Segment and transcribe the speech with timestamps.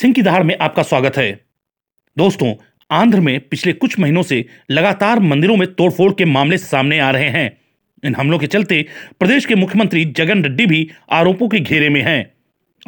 [0.00, 1.40] सिंह की दहाड़ में आपका स्वागत है।
[2.18, 2.54] दोस्तों,
[2.90, 7.28] आंध्र में पिछले कुछ महीनों से लगातार मंदिरों में तोड़फोड़ के मामले सामने आ रहे
[7.28, 7.58] हैं।
[8.04, 8.86] इन हमलों के चलते
[9.20, 12.32] प्रदेश के मुख्यमंत्री जगन रेड्डी भी आरोपों के घेरे में हैं।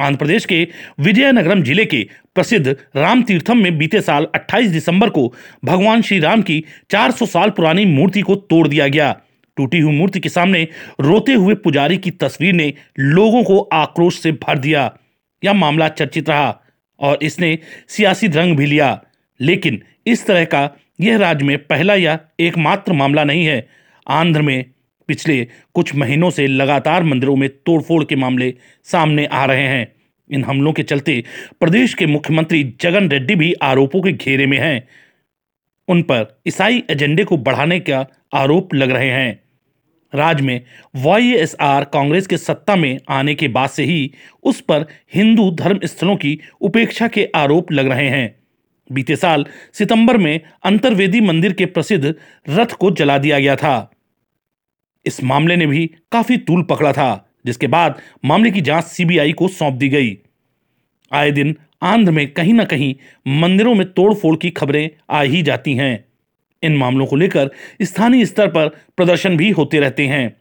[0.00, 0.68] आंध्र प्रदेश के
[1.00, 5.34] विजयनगरम ज़िले के प्रसिद्ध राम तीर्थम में बीते साल 28 दिसंबर को
[5.64, 9.20] भगवान श्री राम की 400 साल पुरानी मूर्ति को तोड़ दिया गया।
[9.56, 10.68] टूटी हुई मूर्ति के सामने
[11.00, 14.92] रोते हुए पुजारी की तस्वीर ने लोगों को आक्रोश से भर दिया।
[15.44, 16.58] यह मामला चर्चित रहा।
[17.02, 19.02] और इसने सियासी रंग भी लिया।
[19.40, 20.70] लेकिन इस तरह का
[21.00, 23.68] यह राज्य में पहला या एकमात्र मामला नहीं है।
[24.08, 24.64] आंध्र में
[25.08, 29.92] पिछले कुछ महीनों से लगातार मंदिरों में तोड़फोड़ के मामले सामने आ रहे हैं।
[30.30, 31.24] इन हमलों के चलते
[31.60, 34.88] प्रदेश के मुख्यमंत्री जगन रेड्डी भी आरोपों के घेरे में हैं।
[35.88, 39.40] उन पर ईसाई एजेंडे को बढ़ाने का आरोप लग रहे हैं।
[40.14, 40.64] राज्य में
[40.96, 44.12] वाई कांग्रेस के सत्ता में आने के बाद से ही
[44.42, 48.42] उस पर हिंदू धर्म स्थलों की उपेक्षा के आरोप लग रहे हैं।
[48.92, 52.14] बीते साल सितंबर में अंतर्वेदी मंदिर के प्रसिद्ध
[52.48, 53.90] रथ को जला दिया गया था।
[55.06, 59.48] इस मामले ने भी काफ़ी तूल पकड़ा था, जिसके बाद मामले की जाँच सीबीआई को
[59.48, 60.18] सौंप दी गई।
[61.12, 62.94] आए दिन आंध्र में कहीं ना कहीं
[63.40, 66.11] मंदिरों में तोड़फोड़ की खबरें आ ही जाती हैं।
[66.62, 67.50] इन मामलों को लेकर
[67.82, 70.36] स्थानीय स्तर पर प्रदर्शन भी होते रहते हैं।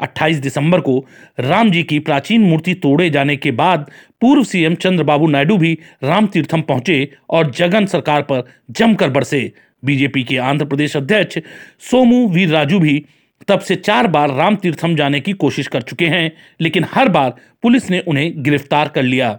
[0.00, 0.98] 28 दिसंबर को
[1.40, 6.26] राम जी की प्राचीन मूर्ति तोड़े जाने के बाद पूर्व सीएम चंद्रबाबू नायडू भी राम
[6.26, 9.52] तीर्थम पहुँचे और जगन सरकार पर जमकर बरसे।
[9.84, 11.38] बीजेपी के आंध्र प्रदेश अध्यक्ष
[11.80, 13.04] सोमू वीर राजू भी
[13.48, 17.34] तब से चार बार राम तीर्थम जाने की कोशिश कर चुके हैं, लेकिन हर बार
[17.62, 19.38] पुलिस ने उन्हें गिरफ़्तार कर लिया।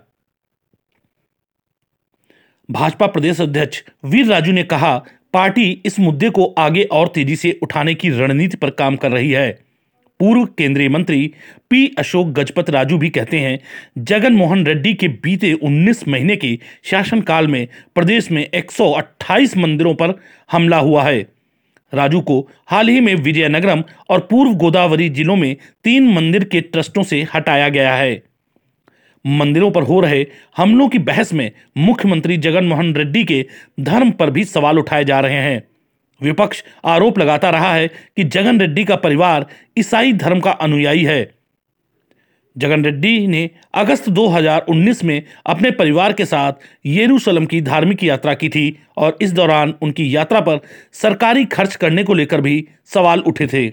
[2.70, 4.96] भाजपा प्रदेश अध्यक्ष वीर राजू ने कहा
[5.34, 9.32] पार्टी इस मुद्दे को आगे और तेज़ी से उठाने की रणनीति पर काम कर रही
[9.32, 9.52] है।
[10.20, 11.34] पूर्व केंद्रीय मंत्री
[11.70, 13.60] पी अशोक गजपत राजू भी कहते हैं
[13.98, 20.14] जगन मोहन रेड्डी के बीते 19 महीने के शासनकाल में प्रदेश में 128 मंदिरों पर
[20.52, 21.22] हमला हुआ है।
[21.94, 27.04] राजू को हाल ही में विजयनगरम और पूर्व गोदावरी जिलों में तीन मंदिर के ट्रस्टों
[27.04, 28.33] से हटाया गया है।
[29.26, 30.26] मंदिरों पर हो रहे
[30.58, 33.46] हमलों की बहस में मुख्यमंत्री जगन मोहन रेड्डी के
[33.80, 35.64] धर्म पर भी सवाल उठाए जा रहे हैं।
[36.22, 39.46] विपक्ष आरोप लगाता रहा है कि जगन रेड्डी का परिवार
[39.78, 41.36] ईसाई धर्म का अनुयायी है।
[42.58, 46.54] जगन रेड्डी ने अगस्त 2019 में अपने परिवार के साथ
[46.86, 50.60] येरूशलम की धार्मिक यात्रा की थी और इस दौरान उनकी यात्रा पर
[50.94, 53.70] सरकारी खर्च करने को लेकर भी सवाल उठे थे।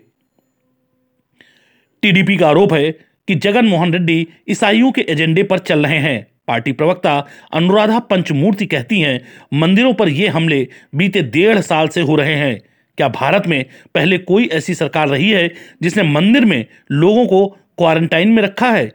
[2.02, 6.26] टीडीपी का आरोप है कि जगन मोहन रेड्डी ईसाइयों के एजेंडे पर चल रहे हैं।
[6.48, 9.20] पार्टी प्रवक्ता अनुराधा पंचमूर्ति कहती हैं,
[9.54, 12.60] मंदिरों पर ये हमले बीते डेढ़ साल से हो रहे हैं।
[12.96, 13.64] क्या भारत में
[13.94, 17.46] पहले कोई ऐसी सरकार रही है जिसने मंदिर में लोगों को
[17.78, 18.92] क्वारंटाइन में रखा है?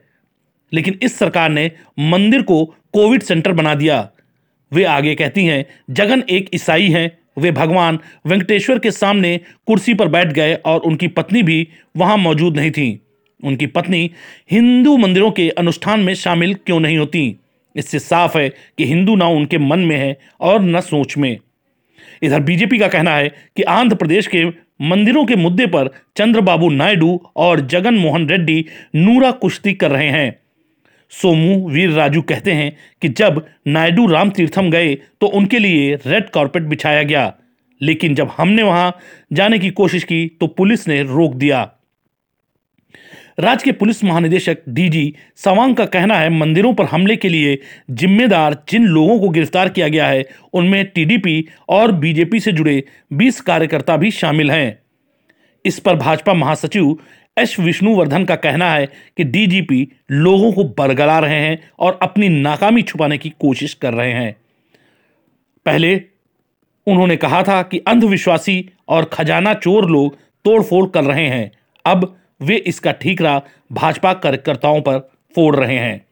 [0.73, 4.09] लेकिन इस सरकार ने मंदिर को कोविड सेंटर बना दिया।
[4.73, 10.07] वे आगे कहती हैं, जगन एक ईसाई हैं, वे भगवान वेंकटेश्वर के सामने कुर्सी पर
[10.07, 13.01] बैठ गए और उनकी पत्नी भी वहाँ मौजूद नहीं थी।
[13.43, 14.09] उनकी पत्नी
[14.51, 17.35] हिंदू मंदिरों के अनुष्ठान में शामिल क्यों नहीं होती?
[17.75, 21.37] इससे साफ़ है कि हिंदू ना उनके मन में है और न सोच में।
[22.23, 24.45] इधर बीजेपी का कहना है कि आंध्र प्रदेश के
[24.81, 30.35] मंदिरों के मुद्दे पर चंद्रबाबू नायडू और जगन मोहन रेड्डी नूरा कुश्ती कर रहे हैं।
[31.11, 36.29] सोमू वीर राजू कहते हैं कि जब नायडू राम तीर्थम गए तो उनके लिए रेड
[36.29, 37.33] कारपेट बिछाया गया।
[37.81, 38.97] लेकिन जब हमने वहाँ
[39.33, 41.69] जाने की कोशिश की तो पुलिस ने रोक दिया।
[43.39, 47.59] राज्य के पुलिस महानिदेशक डीजी सवांग का कहना है, मंदिरों पर हमले के लिए
[47.91, 53.41] जिम्मेदार जिन लोगों को गिरफ़्तार किया गया है, उनमें टीडीपी और बीजेपी से जुड़े 20
[53.41, 54.79] कार्यकर्ता भी शामिल हैं।
[55.65, 56.97] इस पर भाजपा महासचिव
[57.37, 58.85] एस विष्णुवर्धन का कहना है
[59.17, 64.11] कि डीजीपी लोगों को बरगला रहे हैं और अपनी नाकामी छुपाने की कोशिश कर रहे
[64.11, 64.35] हैं।
[65.65, 66.01] पहले
[66.87, 71.51] उन्होंने कहा था कि अंधविश्वासी और खजाना चोर लोग तोड़फोड़ कर रहे हैं।
[71.85, 73.41] अब वे इसका ठीकरा
[73.71, 74.99] भाजपा कार्यकर्ताओं पर
[75.35, 76.05] फोड़ रहे हैं।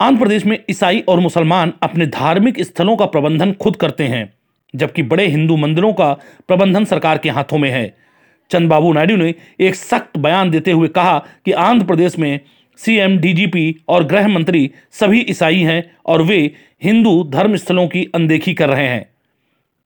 [0.00, 4.32] आंध्र प्रदेश में ईसाई और मुसलमान अपने धार्मिक स्थलों का प्रबंधन खुद करते हैं,
[4.74, 6.12] जबकि बड़े हिंदू मंदिरों का
[6.48, 7.86] प्रबंधन सरकार के हाथों में है।
[8.50, 12.40] चंद्रबाबू नायडू ने एक सख्त बयान देते हुए कहा कि आंध्र प्रदेश में
[12.78, 16.38] सीएम, डीजीपी और गृह मंत्री सभी ईसाई हैं और वे
[16.82, 19.06] हिंदू धर्म स्थलों की अनदेखी कर रहे हैं।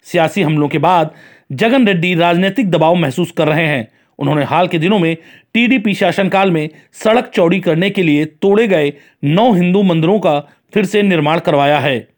[0.07, 1.15] सियासी हमलों के बाद
[1.53, 3.89] जगन रेड्डी राजनीतिक दबाव महसूस कर रहे हैं।
[4.21, 5.17] उन्होंने हाल के दिनों में
[5.55, 8.93] टीडीपी शासनकाल में सड़क चौड़ी करने के लिए तोड़े गए
[9.25, 10.39] नौ हिंदू मंदिरों का
[10.75, 12.09] फिर से निर्माण करवाया है।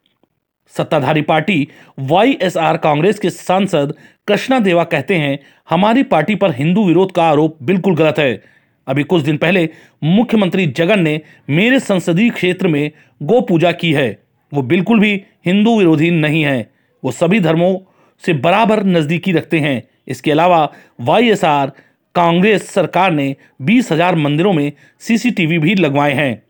[0.74, 1.68] सत्ताधारी पार्टी
[1.98, 3.94] वाईएसआर कांग्रेस के सांसद
[4.26, 5.38] कृष्णा देवा कहते हैं,
[5.70, 8.42] हमारी पार्टी पर हिंदू विरोध का आरोप बिल्कुल गलत है।
[8.86, 9.68] अभी कुछ दिन पहले
[10.04, 11.20] मुख्यमंत्री जगन ने
[11.50, 12.90] मेरे संसदीय क्षेत्र में
[13.22, 14.10] गो पूजा की है।
[14.52, 15.14] वो बिल्कुल भी
[15.46, 16.70] हिंदू विरोधी नहीं है।
[17.02, 17.76] वो सभी धर्मों
[18.24, 21.72] से बराबर नज़दीकी रखते हैं। इसके अलावा वाईएसआर
[22.14, 26.42] कांग्रेस सरकार ने बीस हज़ार मंदिरों में सीसीटीवी भी लगवाए हैं।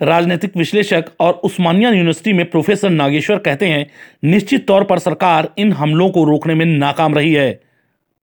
[0.00, 3.86] राजनीतिक विश्लेषक और उस्मानिया यूनिवर्सिटी में प्रोफेसर नागेश्वर कहते हैं,
[4.24, 7.60] निश्चित तौर पर सरकार इन हमलों को रोकने में नाकाम रही है।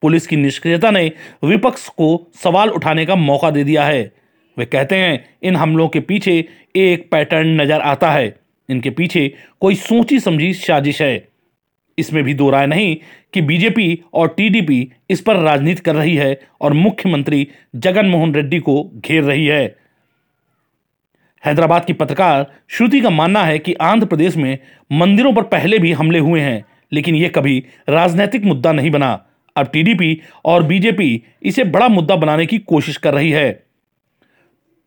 [0.01, 1.11] पुलिस की निष्क्रियता ने
[1.43, 4.11] विपक्ष को सवाल उठाने का मौका दे दिया है।
[4.57, 6.33] वे कहते हैं, इन हमलों के पीछे
[6.75, 8.35] एक पैटर्न नज़र आता है।
[8.69, 9.31] इनके पीछे
[9.61, 11.27] कोई सोची समझी साजिश है।
[11.97, 12.95] इसमें भी दो राय नहीं
[13.33, 18.59] कि बीजेपी और टीडीपी इस पर राजनीति कर रही है और मुख्यमंत्री जगन मोहन रेड्डी
[18.59, 19.75] को घेर रही है।
[21.43, 24.57] हैदराबाद की पत्रकार श्रुति का मानना है कि आंध्र प्रदेश में
[24.91, 29.25] मंदिरों पर पहले भी हमले हुए हैं, लेकिन यह कभी राजनीतिक मुद्दा नहीं बना।
[29.55, 33.64] अब टीडीपी और बीजेपी इसे बड़ा मुद्दा बनाने की कोशिश कर रही है।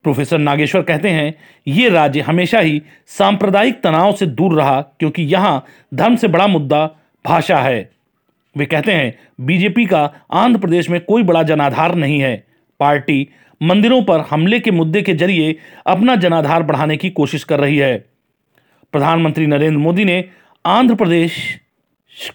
[0.09, 1.35] प्रोफेसर नागेश्वर कहते हैं,
[1.67, 5.65] ये राज्य हमेशा ही सांप्रदायिक तनाव से दूर रहा क्योंकि यहाँ
[5.95, 6.85] धर्म से बड़ा मुद्दा
[7.25, 7.91] भाषा है।
[8.57, 10.01] वे कहते हैं, बीजेपी का
[10.33, 12.47] आंध्र प्रदेश में कोई बड़ा जनाधार नहीं है।
[12.81, 13.29] पार्टी
[13.63, 15.57] मंदिरों पर हमले के मुद्दे के ज़रिए
[15.87, 17.97] अपना जनाधार बढ़ाने की कोशिश कर रही है।
[18.93, 20.25] प्रधानमंत्री नरेंद्र मोदी ने
[20.65, 21.61] आंध्र प्रदेश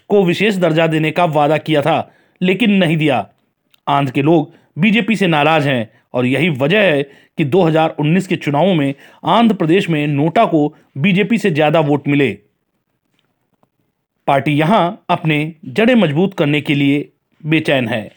[0.08, 2.12] को विशेष दर्जा देने का वादा किया था,
[2.42, 3.26] लेकिन नहीं दिया।
[3.88, 7.02] आंध्र के लोग बीजेपी से नाराज़ हैं। और यही वजह है
[7.38, 8.94] कि 2019 के चुनावों में
[9.26, 10.66] आंध्र प्रदेश में नोटा को
[10.98, 12.30] बीजेपी से ज़्यादा वोट मिले।
[14.28, 17.08] पार्टी यहाँ अपने जड़े मज़बूत करने के लिए
[17.44, 18.10] बेचैन है।